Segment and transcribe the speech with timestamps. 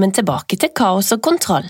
[0.00, 1.66] velkommen tilbake til Kaos og kontroll.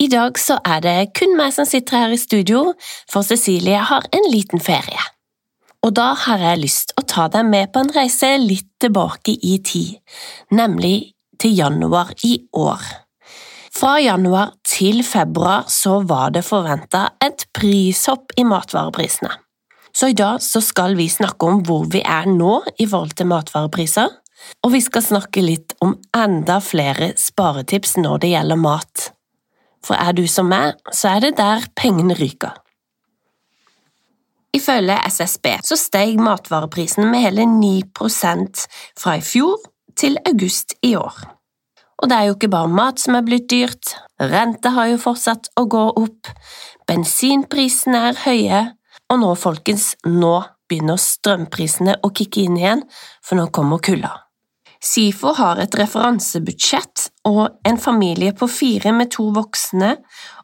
[0.00, 2.72] I dag så er det kun meg som sitter her i studio,
[3.12, 5.00] for Cecilie har en liten ferie.
[5.84, 9.58] Og da har jeg lyst å ta deg med på en reise litt tilbake i
[9.60, 10.00] tid,
[10.50, 12.80] nemlig til januar i år.
[13.72, 19.28] Fra januar til februar så var det forventa et prishopp i matvareprisene.
[19.92, 23.28] Så i dag så skal vi snakke om hvor vi er nå i forhold til
[23.28, 24.08] matvarepriser,
[24.62, 29.08] og vi skal snakke litt om enda flere sparetips når det gjelder mat.
[29.82, 32.54] For er du som meg, så er det der pengene ryker.
[34.52, 38.66] Ifølge SSB så steg matvareprisen med hele 9%
[39.00, 39.62] fra i fjor
[39.96, 41.16] til august i år.
[42.02, 45.48] Og det er jo ikke bare mat som er blitt dyrt, rente har jo fortsatt
[45.58, 46.30] å gå opp,
[46.90, 48.62] bensinprisene er høye,
[49.12, 52.84] og nå, folkens, nå begynner strømprisene å kicke inn igjen,
[53.22, 54.21] for nå kommer kulda.
[54.82, 59.94] SIFO har et referansebudsjett, og en familie på fire med to voksne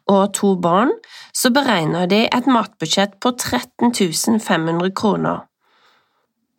[0.09, 0.93] og to barn,
[1.35, 5.43] så beregner de et matbudsjett på 13 500 kroner.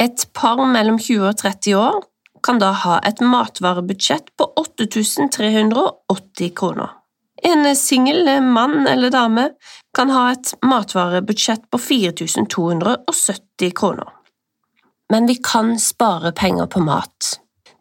[0.01, 1.99] Et par mellom 20 og 30 år
[2.45, 6.97] kan da ha et matvarebudsjett på 8380 kroner.
[7.43, 9.51] En singel mann eller dame
[9.97, 14.09] kan ha et matvarebudsjett på 4270 kroner.
[15.13, 17.41] Men vi kan spare penger på mat.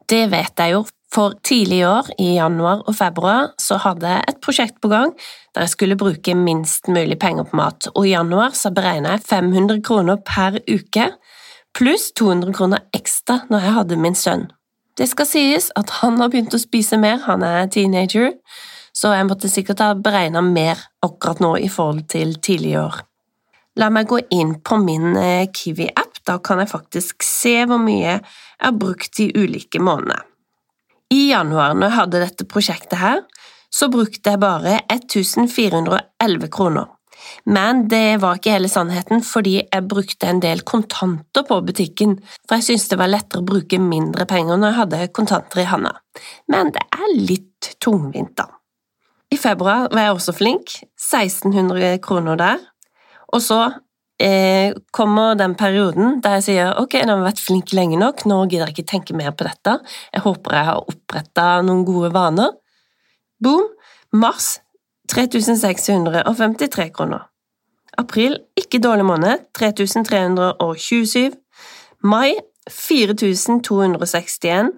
[0.10, 4.26] Det vet jeg jo, for tidlig i år, i januar og februar, så hadde jeg
[4.30, 5.12] et prosjekt på gang
[5.56, 9.26] der jeg skulle bruke minst mulig penger på mat, og i januar så beregna jeg
[9.30, 11.12] 500 kroner per uke,
[11.78, 14.48] pluss 200 kroner ekstra når jeg hadde min sønn.
[14.98, 18.34] Det skal sies at han har begynt å spise mer, han er teenager,
[18.94, 22.98] så jeg måtte sikkert ha beregna mer akkurat nå i forhold til tidlig i år.
[23.80, 28.04] La meg gå inn på min eh, Kiwi-app, da kan jeg faktisk se hvor mye
[28.06, 28.22] jeg
[28.66, 30.22] har brukt de ulike månedene.
[31.10, 33.24] I januar, når jeg hadde dette prosjektet her,
[33.74, 36.90] så brukte jeg bare 1411 kroner.
[37.44, 42.16] Men det var ikke hele sannheten, fordi jeg brukte en del kontanter på butikken,
[42.48, 45.68] for jeg syntes det var lettere å bruke mindre penger når jeg hadde kontanter i
[45.70, 45.96] handa.
[46.52, 48.48] Men det er litt tungvint, da.
[49.30, 52.64] I februar var jeg også flink, 1600 kroner der,
[53.30, 53.60] og så
[54.22, 58.26] eh, kommer den perioden der jeg sier ok, nå har vi vært flink lenge nok,
[58.30, 59.80] nå gidder jeg ikke tenke mer på dette,
[60.14, 62.50] jeg håper jeg har oppretta noen gode vaner.
[63.44, 63.66] Boom!
[64.12, 64.60] Mars
[65.10, 67.20] 3653 kroner.
[67.98, 71.32] April ikke dårlig måned 3327.
[72.04, 72.34] Mai
[72.70, 74.72] 4261.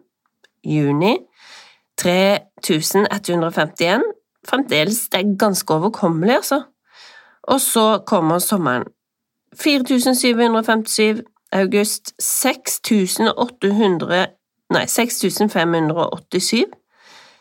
[0.63, 1.18] Juni
[2.02, 4.02] 3151.
[4.47, 6.62] Fremdeles det er ganske overkommelig, altså.
[7.44, 8.84] Og så kommer sommeren.
[9.57, 14.28] 4757 august 6800
[14.72, 16.66] Nei, 6587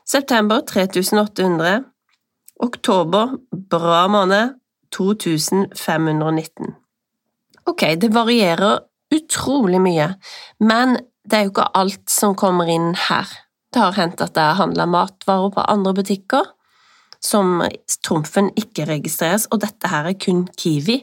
[0.05, 1.85] September 3800
[2.61, 3.37] Oktober
[3.71, 4.55] bra måned
[4.97, 6.75] 2519
[7.71, 8.81] Ok, det varierer
[9.15, 10.09] utrolig mye,
[10.59, 13.29] men det er jo ikke alt som kommer inn her.
[13.71, 16.49] Det har hendt at jeg har handla matvarer på andre butikker
[17.21, 17.61] som
[18.07, 21.03] trumfen ikke registreres, og dette her er kun Kiwi,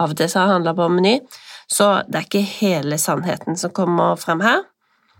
[0.00, 1.18] av og til så har handla på Meny,
[1.72, 4.64] så det er ikke hele sannheten som kommer frem her.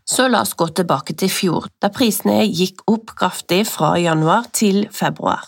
[0.06, 4.84] Så la oss gå tilbake til fjor, da prisene gikk opp kraftig fra januar til
[4.94, 5.42] februar.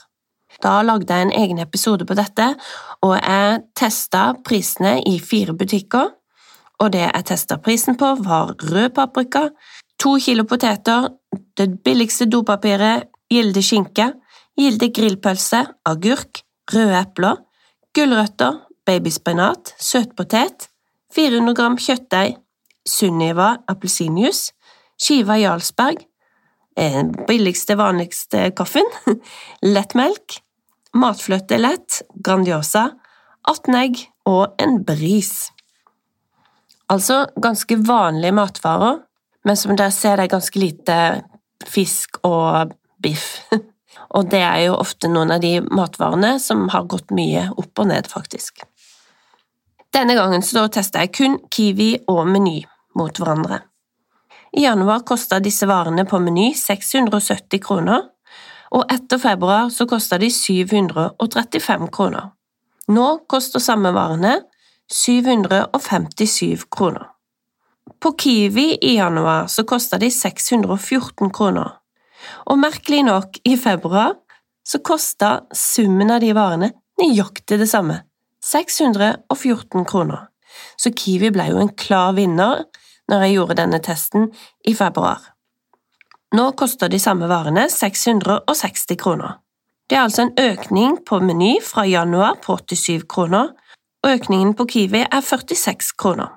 [0.59, 2.49] Da lagde jeg en egen episode på dette,
[3.07, 6.11] og jeg testa prisene i fire butikker,
[6.83, 9.49] og det jeg testa prisen på, var rød paprika,
[10.03, 11.13] to kilo poteter,
[11.59, 14.13] det billigste dopapiret, Gilde skinke,
[14.59, 17.43] Gilde grillpølse, agurk, røde epler,
[17.95, 20.69] gulrøtter, babyspinat, søtpotet,
[21.15, 22.39] 400 gram kjøttdeig,
[22.89, 24.55] Sunniva appelsinjuice,
[24.99, 26.01] skiva Jarlsberg,
[26.79, 28.89] eh, billigste, vanligste kaffen,
[29.77, 30.41] lettmelk,
[30.97, 32.89] matfløte lett, Grandiosa,
[33.49, 35.51] 18 egg og en bris.
[36.89, 39.03] Altså ganske vanlige matvarer,
[39.45, 40.99] men som dere ser, det er ganske lite
[41.69, 43.43] fisk og biff.
[44.17, 47.91] Og det er jo ofte noen av de matvarene som har gått mye opp og
[47.91, 48.63] ned, faktisk.
[49.95, 52.61] Denne gangen så testa jeg kun Kiwi og Meny
[52.99, 53.63] mot hverandre.
[54.53, 58.05] I januar kosta disse varene på Meny 670 kroner,
[58.73, 62.33] og etter februar så kosta de 735 kroner.
[62.93, 64.39] Nå koster samme varene
[64.93, 67.09] 757 kroner.
[68.01, 71.73] På Kiwi i januar så kosta de 614 kroner,
[72.47, 74.19] og merkelig nok, i februar
[74.69, 78.03] så kosta summen av de varene nøyaktig det samme,
[78.45, 80.29] 614 kroner,
[80.79, 82.65] så Kiwi ble jo en klar vinner
[83.09, 84.31] når jeg gjorde denne testen
[84.69, 85.21] i februar.
[86.37, 89.39] Nå koster de samme varene 660 kroner.
[89.89, 93.55] Det er altså en økning på Meny fra januar på 87 kroner,
[94.05, 96.35] og økningen på Kiwi er 46 kroner.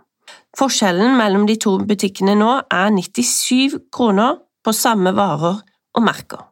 [0.57, 5.59] Forskjellen mellom de to butikkene nå er 97 kroner på samme varer
[5.95, 6.47] og merker.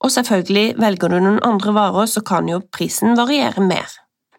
[0.00, 3.88] Og selvfølgelig, velger du noen andre varer, så kan jo prisen variere mer.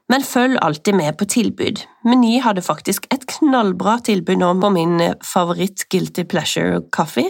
[0.10, 1.84] Men følg alltid med på tilbud.
[2.10, 4.96] Meny hadde faktisk et knallbra tilbud nå på min
[5.26, 7.28] favoritt Guilty Pleasure-kaffe,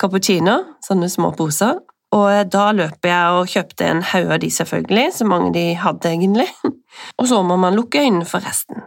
[0.00, 1.80] cappuccino, sånne små poser,
[2.14, 6.10] og da løper jeg og kjøpte en haug av de, selvfølgelig, så mange de hadde
[6.10, 6.48] egentlig,
[7.18, 8.82] og så må man lukke øynene for resten.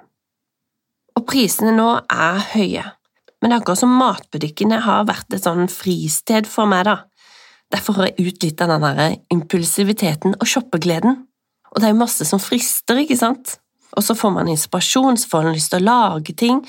[1.20, 2.84] Og prisene nå er høye,
[3.40, 7.02] men det er akkurat som matbutikkene har vært et sånn fristed for meg, da.
[7.74, 11.24] Derfor har jeg ut den der impulsiviteten og shoppegleden.
[11.74, 13.58] Og det er jo masse som frister, ikke sant?
[13.98, 16.62] Og så får man inspirasjon, så får man lyst til å lage ting,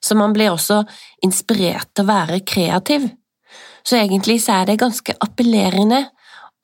[0.00, 0.82] så man blir også
[1.26, 3.08] inspirert til å være kreativ.
[3.86, 6.04] Så egentlig så er det ganske appellerende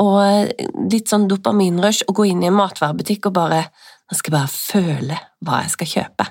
[0.02, 3.66] og litt sånn dopaminrush å gå inn i en matvarebutikk og bare
[4.04, 5.16] Nå skal jeg bare føle
[5.48, 6.24] hva jeg skal kjøpe.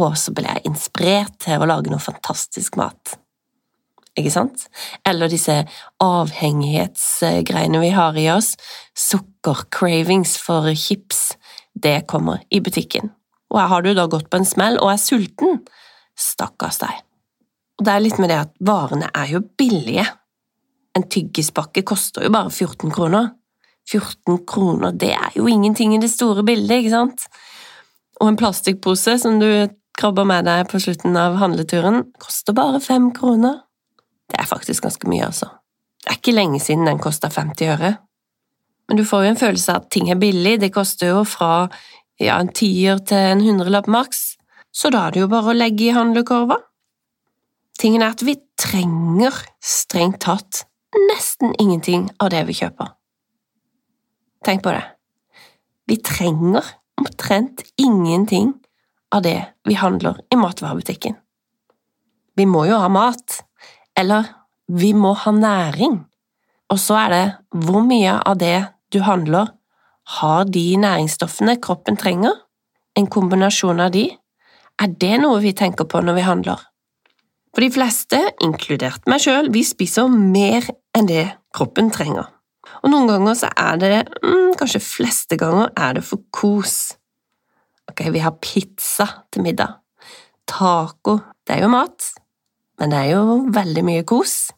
[0.00, 3.12] Og så blir jeg inspirert til å lage noe fantastisk mat.
[4.18, 4.66] Ikke sant?
[5.08, 5.54] Eller disse
[6.04, 8.52] avhengighetsgreiene vi har i oss.
[8.98, 11.32] Sukker-cravings for chips.
[11.72, 13.10] Det kommer i butikken.
[13.52, 15.62] Og her har du da gått på en smell og er sulten.
[16.18, 17.00] Stakkars deg.
[17.80, 20.04] Og det er litt med det at varene er jo billige.
[20.96, 23.32] En tyggispakke koster jo bare 14 kroner.
[23.88, 27.24] 14 kroner, det er jo ingenting i det store bildet, ikke sant?
[28.20, 29.48] Og en plastikkpose som du
[29.98, 33.58] krabber med deg på slutten av handleturen, koster bare fem kroner.
[34.32, 35.50] Det er faktisk ganske mye, altså.
[36.02, 37.92] Det er ikke lenge siden den kosta 50 øre.
[38.88, 41.68] Men du får jo en følelse av at ting er billig, det koster jo fra
[42.20, 44.34] ja, en tier til en hundrelapp maks,
[44.72, 46.58] så da er det jo bare å legge i handlekorva.
[47.78, 50.64] Tingen er at vi trenger strengt tatt
[51.10, 52.92] nesten ingenting av det vi kjøper.
[54.44, 54.84] Tenk på det.
[55.88, 56.66] Vi trenger
[57.00, 58.52] omtrent ingenting
[59.14, 59.38] av det
[59.68, 61.16] vi handler i matvarebutikken.
[62.36, 63.42] Vi må jo ha mat,
[63.98, 64.28] eller
[64.72, 65.98] vi må ha næring.
[66.72, 67.24] Og så er det
[67.66, 68.56] hvor mye av det
[68.92, 69.52] du handler,
[70.18, 72.34] har de næringsstoffene kroppen trenger?
[72.98, 74.08] En kombinasjon av de?
[74.82, 76.60] Er det noe vi tenker på når vi handler?
[77.52, 80.64] For de fleste, inkludert meg sjøl, vi spiser mer
[80.96, 82.30] enn det kroppen trenger.
[82.82, 83.92] Og noen ganger så er det
[84.24, 86.96] mm, kanskje fleste ganger er det for kos.
[87.90, 89.76] Ok, vi har pizza til middag.
[90.48, 92.08] Taco, det er jo mat,
[92.82, 94.50] men det er jo veldig mye kos.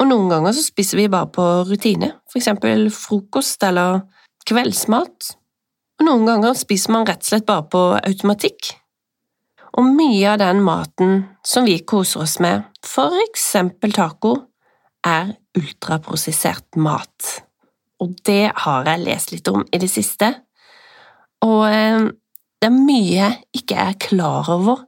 [0.00, 4.02] Og noen ganger så spiser vi bare på rutine, for eksempel frokost eller
[4.48, 5.32] kveldsmat.
[6.00, 8.74] Og noen ganger spiser man rett og slett bare på automatikk
[9.78, 14.34] og mye av den maten som vi koser oss med, for eksempel taco,
[15.06, 17.28] er ultraprosessert mat.
[18.02, 20.32] Og det har jeg lest litt om i det siste,
[21.44, 22.08] og eh,
[22.60, 24.82] det er mye jeg ikke er klar over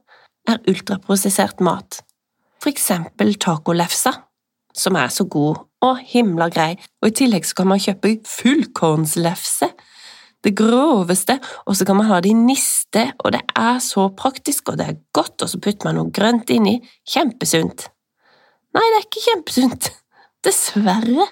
[0.49, 2.03] er ultraprosessert mat.
[2.63, 4.13] For eksempel tacolefsa,
[4.73, 9.67] som er så god og himla grei, og i tillegg så kan man kjøpe fullkornslefse
[10.43, 11.37] det groveste,
[11.67, 14.87] og så kan man ha det i niste, og det er så praktisk, og det
[14.87, 16.77] er godt, og så putter man noe grønt inni.
[17.07, 17.87] Kjempesunt.
[18.75, 19.89] Nei, det er ikke kjempesunt.
[20.43, 21.27] Dessverre.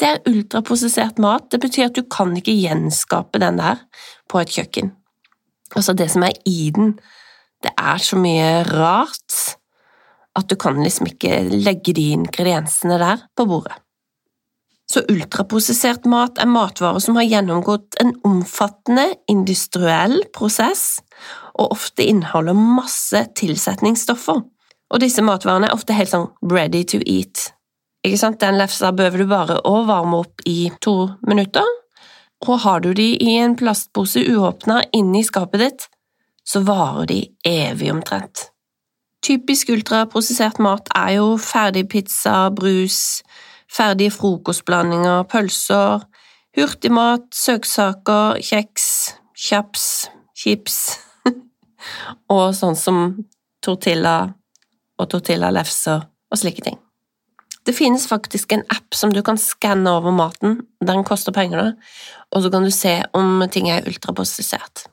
[0.00, 3.84] Det er ultraprosessert mat, det betyr at du kan ikke gjenskape den der
[4.28, 4.92] på et kjøkken.
[5.76, 6.96] Altså, det som er i den,
[7.64, 9.54] det er så mye rart
[10.38, 13.78] at du kan liksom ikke legge de ingrediensene der på bordet.
[14.90, 21.00] Så ultraprosessert mat er matvarer som har gjennomgått en omfattende industriell prosess,
[21.56, 24.42] og ofte inneholder masse tilsetningsstoffer.
[24.92, 27.48] Og disse matvarene er ofte helt sånn ready to eat.
[28.04, 28.42] Ikke sant?
[28.42, 31.64] Den lefsa behøver du bare å varme opp i to minutter,
[32.44, 35.86] og har du de i en plastpose uåpna inne i skapet ditt,
[36.44, 38.50] så varer de evig omtrent.
[39.24, 43.22] Typisk ultraprosessert mat er jo ferdig pizza, brus,
[43.72, 46.04] ferdige frokostblandinger, pølser,
[46.58, 48.86] hurtigmat, søksaker, kjeks,
[49.46, 49.86] kjaps,
[50.36, 50.78] chips
[52.34, 53.00] og sånn som
[53.64, 54.34] tortilla
[55.00, 56.76] og tortillalefser og slike ting.
[57.64, 61.72] Det finnes faktisk en app som du kan skanne over maten, den koster penger,
[62.28, 64.84] og så kan du se om ting er ultraprosessert.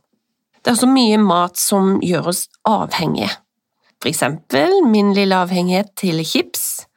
[0.61, 3.33] Det er også mye mat som gjør oss avhengige.
[4.01, 6.87] For eksempel min lille avhengighet til chips,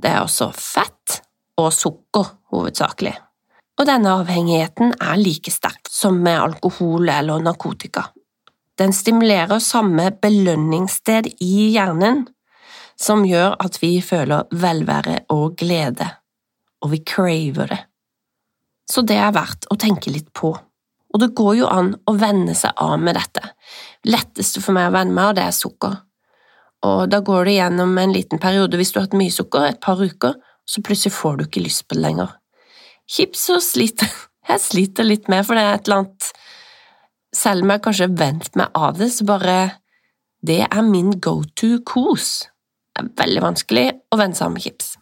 [0.00, 1.20] det er også fett
[1.58, 3.16] og sukker, hovedsakelig.
[3.80, 8.06] Og denne avhengigheten er like sterk som med alkohol eller narkotika.
[8.78, 12.26] Den stimulerer samme belønningssted i hjernen,
[13.00, 16.06] som gjør at vi føler velvære og glede,
[16.80, 17.80] og vi craver det.
[18.90, 20.52] Så det er verdt å tenke litt på.
[21.10, 23.42] Og det går jo an å venne seg av med dette.
[24.06, 25.96] Letteste for meg å venne meg av, det er sukker.
[26.86, 29.82] Og da går det gjennom en liten periode hvis du har hatt mye sukker, et
[29.84, 32.36] par uker, så plutselig får du ikke lyst på det lenger.
[33.10, 34.10] Chips og sliter
[34.50, 36.30] jeg sliter litt med, for det er et eller annet
[37.36, 39.58] Selv om jeg kanskje har vent meg av det, så bare
[40.42, 42.48] Det er min go to kos.
[42.90, 44.94] Det er veldig vanskelig å venne seg av med chips.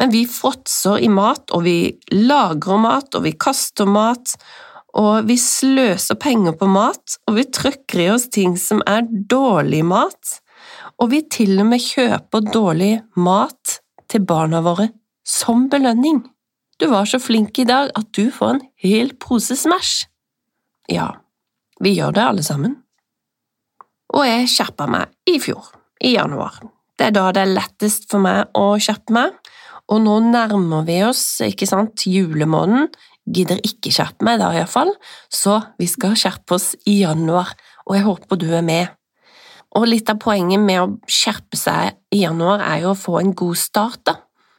[0.00, 1.76] Men vi fråtser i mat, og vi
[2.12, 4.34] lagrer mat, og vi kaster mat,
[4.96, 9.84] og vi sløser penger på mat, og vi trykker i oss ting som er dårlig
[9.86, 10.40] mat,
[11.02, 13.78] og vi til og med kjøper dårlig mat
[14.10, 14.88] til barna våre
[15.26, 16.22] som belønning.
[16.80, 20.06] Du var så flink i dag at du får en hel pose Smash.
[20.92, 21.10] Ja,
[21.80, 22.76] vi gjør det alle sammen.
[24.14, 25.72] Og jeg skjerpa meg i fjor,
[26.04, 26.60] i januar.
[26.96, 29.34] Det er da det er lettest for meg å skjerpe meg,
[29.92, 32.88] og nå nærmer vi oss, ikke sant, julemåneden,
[33.26, 34.92] gidder ikke skjerpe meg da iallfall,
[35.32, 37.52] så vi skal skjerpe oss i januar,
[37.86, 38.94] og jeg håper du er med.
[39.76, 43.34] Og litt av poenget med å skjerpe seg i januar er jo å få en
[43.36, 44.16] god start, da.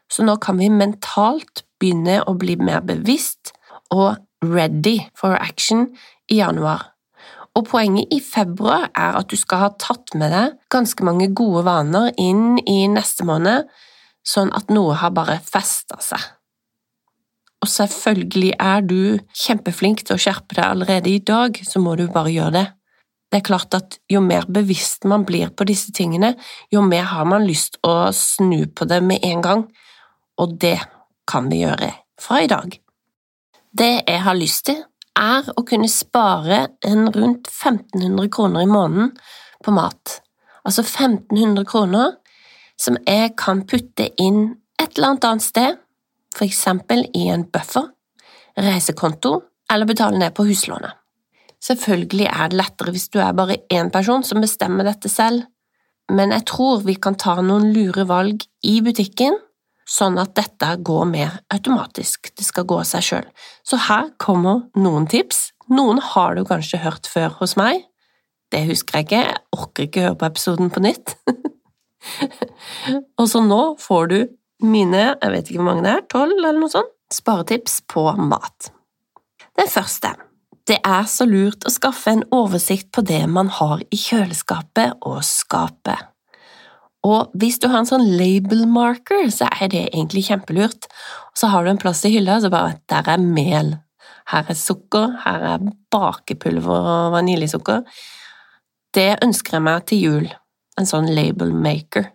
[0.07, 3.51] Så nå kan vi mentalt begynne å bli mer bevisst
[3.93, 5.89] og ready for action
[6.31, 6.93] i januar.
[7.57, 11.65] Og poenget i februar er at du skal ha tatt med deg ganske mange gode
[11.65, 13.65] vaner inn i neste måned,
[14.21, 16.21] sånn at noe har bare festa seg.
[17.65, 19.01] Og selvfølgelig er du
[19.33, 22.67] kjempeflink til å skjerpe deg allerede i dag, så må du bare gjøre det.
[23.27, 26.33] Det er klart at jo mer bevisst man blir på disse tingene,
[26.71, 29.65] jo mer har man lyst å snu på det med en gang,
[30.39, 30.77] og det
[31.27, 31.91] kan vi gjøre
[32.21, 32.77] fra i dag.
[33.77, 34.79] Det jeg har lyst til,
[35.17, 39.11] er å kunne spare en rundt 1500 kroner i måneden
[39.65, 40.19] på mat.
[40.63, 42.15] Altså 1500 kroner
[42.77, 45.79] som jeg kan putte inn et eller annet annet sted,
[46.35, 47.89] for eksempel i en buffer,
[48.57, 49.39] reisekonto
[49.73, 50.93] eller betale ned på huslånet.
[51.63, 55.47] Selvfølgelig er det lettere hvis du er bare én person som bestemmer dette selv,
[56.13, 59.35] men jeg tror vi kan ta noen lure valg i butikken,
[59.87, 63.27] sånn at dette går mer automatisk, det skal gå av seg sjøl.
[63.63, 65.51] Så her kommer noen tips.
[65.71, 67.83] Noen har du kanskje hørt før hos meg,
[68.53, 71.17] det husker jeg ikke, jeg orker ikke høre på episoden på nytt.
[73.19, 74.19] Og så nå får du
[74.63, 78.71] mine, jeg vet ikke hvor mange det er, tolv eller noe sånt, sparetips på mat.
[79.57, 80.13] Det første.
[80.67, 85.21] Det er så lurt å skaffe en oversikt på det man har i kjøleskapet og
[85.23, 86.09] skapet.
[87.07, 90.89] Og hvis du har en sånn label marker, så er det egentlig kjempelurt.
[91.31, 93.77] Og så har du en plass i hylla, så bare der er mel,
[94.33, 97.85] her er sukker, her er bakepulver og vaniljesukker.
[98.97, 100.31] Det ønsker jeg meg til jul,
[100.75, 102.11] en sånn label maker.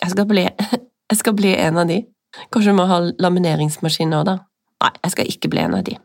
[0.00, 0.48] Jeg skal bli
[1.12, 2.02] jeg skal bli en av de.
[2.50, 4.40] Kanskje du må ha lamineringsmaskin nå, da.
[4.82, 6.00] Nei, jeg skal ikke bli en av de.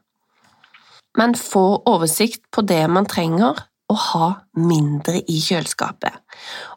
[1.17, 3.57] Men få oversikt på det man trenger,
[3.87, 4.27] og ha
[4.59, 6.15] mindre i kjøleskapet.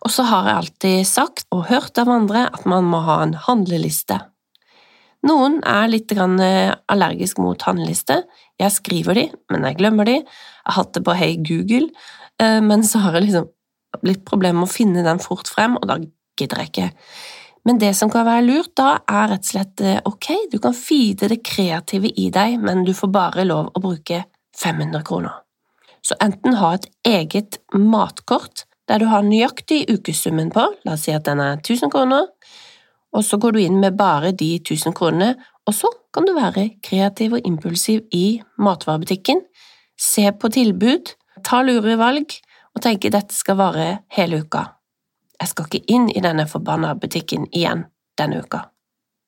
[0.06, 3.34] Og så har jeg alltid sagt og hørt av andre at man må ha en
[3.48, 4.20] handleliste.
[5.26, 8.22] Noen er litt eh, allergisk mot handleliste.
[8.60, 10.20] Jeg skriver de, men jeg glemmer de.
[10.22, 11.90] Jeg har hatt det på Hey Google,
[12.40, 13.50] eh, men så har jeg liksom
[14.06, 15.98] litt problemer med å finne den fort frem, og da
[16.40, 16.88] gidder jeg ikke.
[17.64, 20.76] Men det som kan være lurt da, er rett og slett eh, ok, du kan
[20.76, 24.22] feede det kreative i deg, men du får bare lov å bruke
[24.56, 25.42] 500 kroner.
[26.00, 31.14] Så enten ha et eget matkort der du har nøyaktig ukesummen på, la oss si
[31.14, 32.26] at den er 1000 kroner,
[33.14, 35.34] og så går du inn med bare de 1000 kronene,
[35.68, 39.44] og så kan du være kreativ og impulsiv i matvarebutikken,
[40.00, 41.14] se på tilbud,
[41.44, 42.40] ta lure valg
[42.74, 44.66] og tenke dette skal vare hele uka
[45.40, 47.86] jeg skal ikke inn i denne forbanna butikken igjen
[48.20, 48.66] denne uka.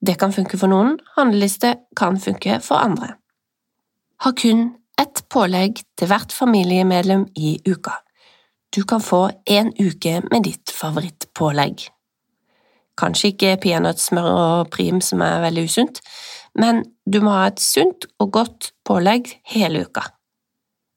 [0.03, 3.15] Det kan funke for noen, handleliste kan funke for andre.
[4.23, 7.95] Ha kun ett pålegg til hvert familiemedlem i uka.
[8.73, 11.89] Du kan få en uke med ditt favorittpålegg.
[12.99, 16.01] Kanskje ikke peanøttsmør og prim som er veldig usunt,
[16.59, 20.05] men du må ha et sunt og godt pålegg hele uka.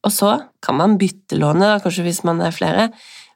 [0.06, 0.32] Og så
[0.62, 2.90] kan man byttelåne, kanskje hvis man er flere,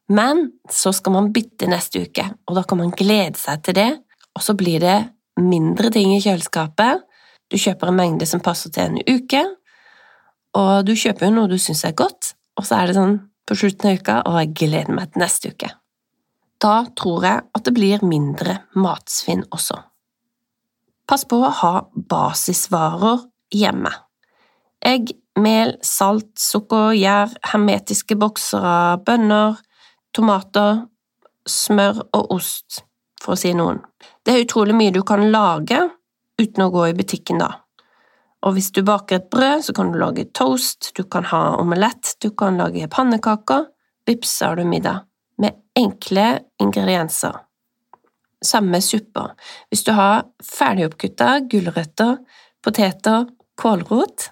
[0.09, 3.89] men så skal man bytte neste uke, og da kan man glede seg til det,
[4.35, 4.97] og så blir det
[5.39, 7.05] mindre ting i kjøleskapet.
[7.49, 9.43] Du kjøper en mengde som passer til en uke,
[10.57, 13.57] og du kjøper jo noe du syns er godt, og så er det sånn på
[13.57, 15.69] slutten av uka, og jeg gleder meg til neste uke.
[16.59, 19.77] Da tror jeg at det blir mindre matsvinn også.
[21.09, 23.23] Pass på å ha basisvarer
[23.55, 23.93] hjemme.
[24.85, 29.57] Egg, mel, salt, sukker, gjær, hermetiske bokser av bønner,
[30.15, 30.85] tomater,
[31.47, 32.83] smør og ost.
[33.19, 33.81] for å si noen.
[34.23, 35.75] Det er utrolig mye du kan lage
[36.39, 37.49] uten å gå i butikken, da.
[38.47, 42.13] Og hvis du baker et brød, så kan du lage toast, du kan ha omelett,
[42.23, 43.65] du kan lage pannekaker.
[44.07, 45.03] Vips, har du middag.
[45.37, 47.35] Med enkle ingredienser.
[48.45, 49.35] Samme supper.
[49.67, 52.15] Hvis du har ferdigoppkutta gulrøtter,
[52.63, 53.27] poteter,
[53.59, 54.29] kålrot,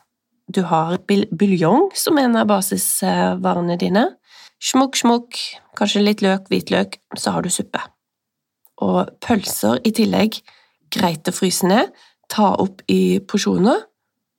[0.47, 4.05] du har buljong som en av basisvarene dine,
[4.63, 5.37] smukk, smukk,
[5.77, 7.81] kanskje litt løk, hvitløk, så har du suppe.
[8.83, 10.39] Og pølser i tillegg,
[10.93, 11.93] greit å fryse ned,
[12.31, 13.85] ta opp i porsjoner.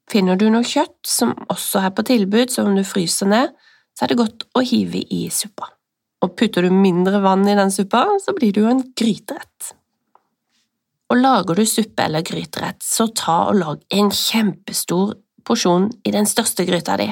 [0.09, 3.57] Finner du noe kjøtt som også er på tilbud, som du fryser ned,
[3.97, 5.73] så er det godt å hive i suppa.
[6.25, 9.73] Og putter du mindre vann i den suppa, så blir det jo en gryterett.
[11.09, 15.15] Og lager du suppe eller gryterett, så ta og lag en kjempestor
[15.47, 17.09] porsjon i den største gryta di,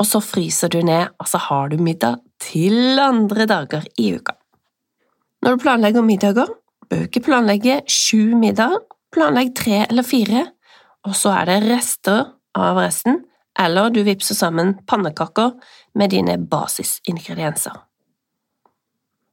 [0.00, 4.34] og så fryser du ned, og så har du middag til andre dager i uka.
[5.40, 6.48] Når du planlegger middager,
[6.88, 8.82] bør du ikke planlegge sju middager,
[9.14, 10.46] planlegg tre eller fire,
[11.08, 13.22] og så er det rester av resten,
[13.60, 15.54] eller du vipser sammen pannekaker
[15.98, 17.76] med dine basisingredienser.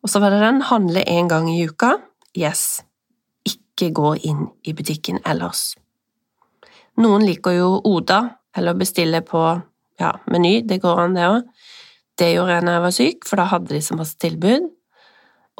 [0.03, 1.97] Og så var det den handle en gang i uka.
[2.37, 2.81] Yes,
[3.47, 5.73] ikke gå inn i butikken ellers.
[6.97, 8.21] Noen liker jo Oda,
[8.57, 9.41] eller bestille på
[9.99, 11.49] ja, Meny, det går an, det òg.
[12.17, 14.69] Det gjorde jeg når jeg var syk, for da hadde de så masse tilbud.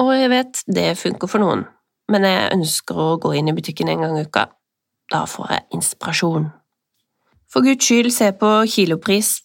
[0.01, 1.65] Og jeg vet, det funker for noen,
[2.11, 4.47] men jeg ønsker å gå inn i butikken en gang i uka.
[5.13, 6.49] Da får jeg inspirasjon.
[7.47, 9.37] For guds skyld, se på kilopris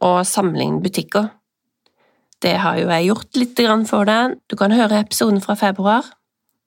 [0.00, 1.30] og sammenlign butikker.
[2.42, 6.04] Det har jo jeg gjort litt for deg, du kan høre episoden fra februar,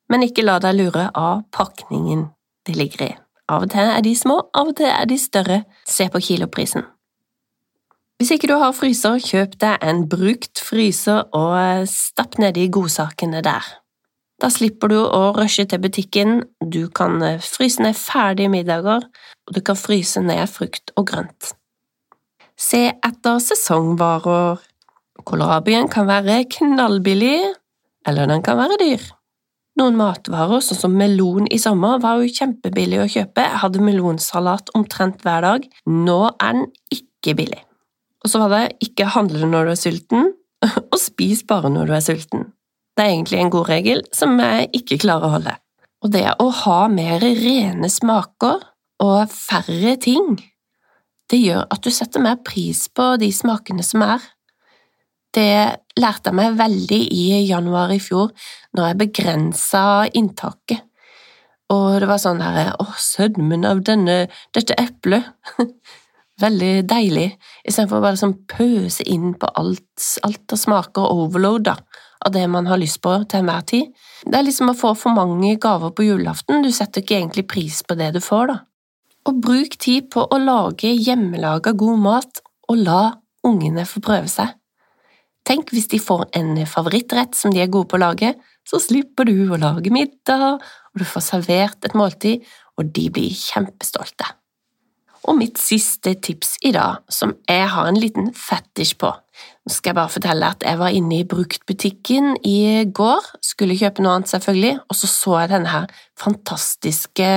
[0.09, 2.29] men ikke la deg lure av pakningen
[2.65, 3.15] de ligger i.
[3.49, 6.83] Av og til er de små, av og til er de større, se på kiloprisen.
[8.17, 13.65] Hvis ikke du har fryser, kjøp deg en brukt fryser og stapp nedi godsakene der.
[14.41, 19.61] Da slipper du å rushe til butikken, du kan fryse ned ferdige middager, og du
[19.65, 21.51] kan fryse ned frukt og grønt.
[22.57, 24.65] Se etter sesongvarer.
[25.27, 27.53] Kålrabien kan være knallbillig,
[28.09, 29.05] eller den kan være dyr.
[29.77, 34.73] Noen matvarer, sånn som melon i sommer, var jo kjempebillig å kjøpe, jeg hadde melonsalat
[34.77, 37.66] omtrent hver dag, nå er den ikke billig.
[38.23, 40.31] Og så var det ikke handle når du er sulten,
[40.91, 42.47] og spis bare når du er sulten.
[42.97, 45.53] Det er egentlig en god regel som jeg ikke klarer å holde.
[46.05, 48.63] Og det å ha mer rene smaker
[49.03, 50.37] og færre ting,
[51.29, 54.23] det gjør at du setter mer pris på de smakene som er.
[55.35, 58.31] Det lærte jeg meg veldig i januar i fjor,
[58.73, 59.85] når jeg begrensa
[60.17, 60.85] inntaket.
[61.73, 65.27] Og det var sånn her Å, sødmen av denne, dette eplet.
[66.41, 67.31] veldig deilig,
[67.65, 71.75] istedenfor bare sånn pøse inn på alt, alt av smaker overload da,
[72.25, 73.89] av det man har lyst på til enhver tid.
[74.25, 77.81] Det er liksom å få for mange gaver på julaften, du setter ikke egentlig pris
[77.83, 78.59] på det du får, da.
[79.27, 83.01] Og bruk tid på å lage hjemmelaga god mat, og la
[83.47, 84.53] ungene få prøve seg.
[85.47, 88.33] Tenk hvis de får en favorittrett som de er gode på å lage,
[88.67, 92.43] så slipper du å lage middag, og du får servert et måltid,
[92.77, 94.27] og de blir kjempestolte.
[95.27, 99.09] Og mitt siste tips i dag, som jeg har en liten fetisj på.
[99.11, 104.05] Nå skal jeg bare fortelle at jeg var inne i bruktbutikken i går, skulle kjøpe
[104.05, 107.31] noe annet selvfølgelig, og så så jeg denne her fantastiske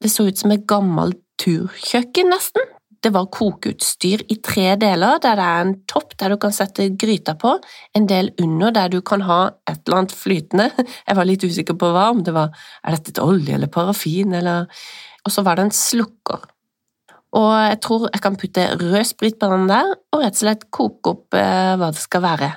[0.00, 2.64] Det så ut som et gammelt turkjøkken, nesten,
[3.04, 6.90] det var kokeutstyr i tre deler, der det er en topp der du kan sette
[7.00, 7.54] gryta på,
[7.96, 10.70] en del under der du kan ha et eller annet flytende.
[11.08, 12.52] Jeg var litt usikker på hva, om det var
[12.84, 14.68] er dette et olje eller parafin, eller
[15.28, 16.46] Og så var det en slukker.
[17.38, 20.66] Og jeg tror jeg kan putte rød sprit på den der, og rett og slett
[20.74, 22.50] koke opp eh, hva det skal være.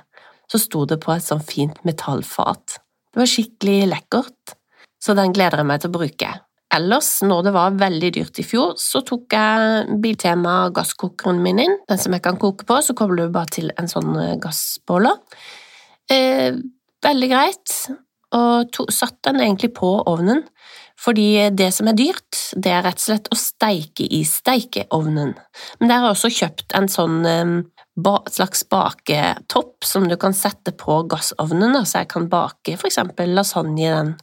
[0.50, 2.80] Så sto det på et sånn fint metallfat.
[3.14, 4.56] Det var skikkelig lekkert,
[5.02, 6.32] så den gleder jeg meg til å bruke.
[6.74, 11.76] Ellers, når det var veldig dyrt i fjor, så tok jeg Biltema gasskokeren min inn,
[11.90, 15.20] den som jeg kan koke på, så kobler du bare til en sånn eh, gassboller.
[16.10, 16.58] Eh,
[17.06, 17.76] veldig greit,
[18.34, 20.42] og to, satt den egentlig på ovnen,
[21.04, 25.34] fordi det som er dyrt, det er rett og slett å steike i steikeovnen.
[25.82, 27.20] Men der har også kjøpt en sånn
[28.32, 33.84] slags baketopp som du kan sette på gassovnen, så jeg kan bake for eksempel lasagne
[33.84, 34.16] i den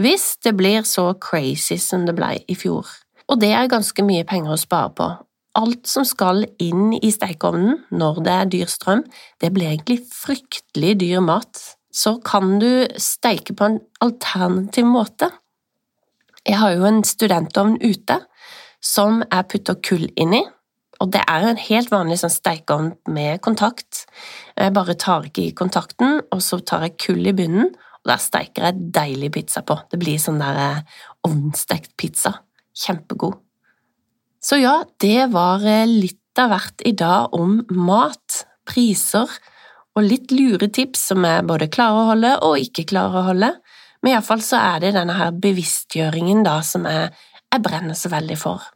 [0.00, 2.88] hvis det blir så crazy som det ble i fjor.
[3.30, 5.06] Og det er ganske mye penger å spare på.
[5.54, 9.04] Alt som skal inn i stekeovnen når det er dyr strøm,
[9.40, 11.62] det blir egentlig fryktelig dyr mat.
[11.94, 15.30] Så kan du steike på en alternativ måte.
[16.44, 18.18] Jeg har jo en studentovn ute
[18.84, 20.42] som jeg putter kull inn i,
[21.00, 24.04] og det er en helt vanlig sånn stekeovn med kontakt.
[24.56, 27.72] Jeg bare tar ikke i kontakten, og så tar jeg kull i bunnen,
[28.04, 29.78] Og der steiker jeg deilig pizza på.
[29.88, 30.80] Det blir sånn der eh,
[31.24, 32.34] ovnstekt pizza.
[32.76, 33.38] Kjempegod.
[34.44, 39.30] Så ja, det var eh, litt av hvert i dag om mat, priser
[39.96, 43.50] og litt lure tips som jeg både klarer å holde og ikke klarer å holde.
[44.04, 47.08] Men iallfall så er det denne her bevisstgjøringen da som jeg,
[47.48, 48.66] jeg brenner så veldig for.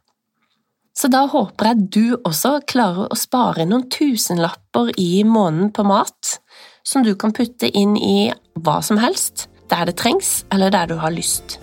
[0.96, 6.38] Så da håper jeg du også klarer å spare noen tusenlapper i måneden på mat,
[6.82, 8.32] som du kan putte inn i
[8.64, 11.58] hva som helst, der det trengs eller der du har lyst.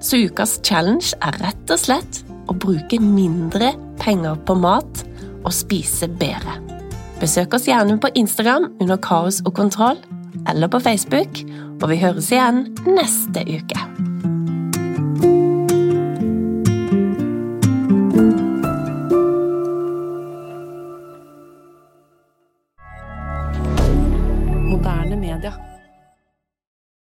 [0.00, 5.04] Så ukas challenge er rett og slett å bruke mindre penger på mat
[5.44, 6.56] og spise bedre.
[7.20, 10.00] Besøk oss gjerne på Instagram under Kaos og kontroll,
[10.50, 11.44] eller på Facebook,
[11.82, 14.13] og vi høres igjen neste uke.